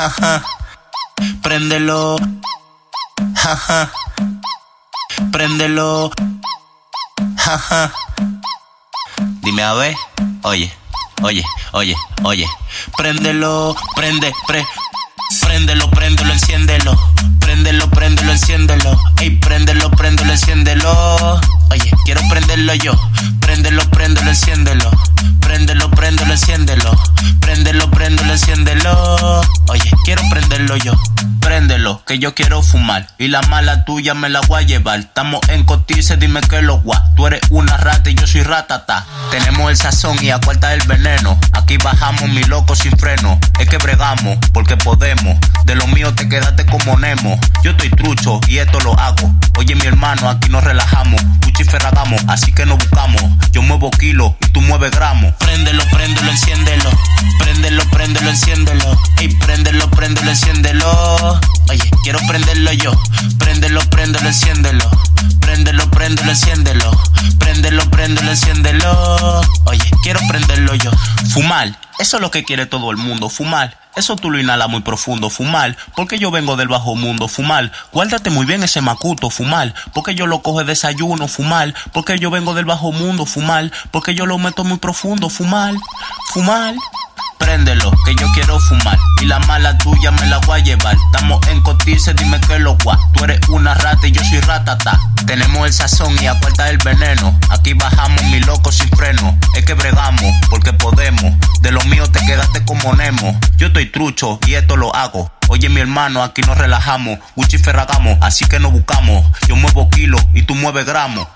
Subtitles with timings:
[0.00, 0.42] Jaja.
[1.42, 2.16] Préndelo.
[3.34, 3.90] Jaja.
[5.32, 6.10] Préndelo.
[7.36, 7.92] Jaja.
[9.42, 9.94] Dime a ver.
[10.44, 10.72] Oye,
[11.22, 11.94] oye, oye,
[12.24, 12.46] oye.
[12.96, 14.64] Préndelo, prende, pre.
[15.42, 16.96] Préndelo, préndelo, enciéndelo.
[17.38, 18.96] Préndelo, préndelo, enciéndelo.
[19.20, 21.40] Ey, préndelo, préndelo, enciéndelo.
[21.70, 22.94] Oye, quiero prenderlo yo.
[23.40, 24.90] Préndelo, préndelo, enciéndelo.
[25.40, 26.90] Préndelo, préndelo, enciéndelo.
[30.10, 30.92] Quiero prenderlo yo.
[31.40, 33.06] Préndelo, que yo quiero fumar.
[33.16, 34.98] Y la mala tuya me la voy a llevar.
[34.98, 37.00] Estamos en cotice, dime que lo guá.
[37.14, 39.06] Tú eres una rata y yo soy ratata.
[39.30, 41.38] Tenemos el sazón y a cuarta el veneno.
[41.52, 43.38] Aquí bajamos mi loco sin freno.
[43.60, 45.38] Es que bregamos, porque podemos.
[45.64, 47.38] De lo mío te quedaste como Nemo.
[47.62, 49.32] Yo estoy trucho y esto lo hago.
[49.58, 51.22] Oye, mi hermano, aquí nos relajamos.
[51.44, 53.22] Cuchi ferragamos, así que nos buscamos.
[53.52, 55.34] Yo muevo kilo y tú mueves gramos.
[55.34, 56.90] Préndelo, préndelo, enciéndelo.
[57.38, 57.69] Préndelo,
[60.30, 61.40] préndelo, enciéndelo.
[61.70, 62.92] Oye, quiero prenderlo yo.
[63.38, 64.90] Préndelo, préndelo, enciéndelo.
[65.40, 66.90] Préndelo, préndelo, enciéndelo.
[67.38, 69.40] Préndelo, préndelo, enciéndelo.
[69.66, 70.90] Oye, quiero prenderlo yo.
[71.32, 73.76] Fumar, eso es lo que quiere todo el mundo, fumar.
[73.96, 77.72] Eso tú lo inhalas muy profundo, fumar, porque yo vengo del bajo mundo, fumar.
[77.92, 82.54] Guárdate muy bien ese macuto, fumar, porque yo lo coge desayuno, fumar, porque yo vengo
[82.54, 85.74] del bajo mundo, fumar, porque yo lo meto muy profundo, fumar,
[86.32, 86.76] fumar.
[87.50, 88.96] Que yo quiero fumar.
[89.20, 90.96] Y la mala tuya me la voy a llevar.
[91.12, 92.96] Estamos en cotice, dime que lo guá.
[93.12, 95.00] Tú eres una rata y yo soy ratata.
[95.26, 97.36] Tenemos el sazón y a puerta el veneno.
[97.50, 99.36] Aquí bajamos mi loco sin freno.
[99.56, 101.34] Es que bregamos, porque podemos.
[101.60, 103.36] De lo mío te quedaste como Nemo.
[103.56, 105.32] Yo estoy trucho y esto lo hago.
[105.48, 107.18] Oye mi hermano, aquí nos relajamos.
[107.34, 109.26] Gucci ferragamos, así que nos buscamos.
[109.48, 111.26] Yo muevo kilo y tú mueves gramos.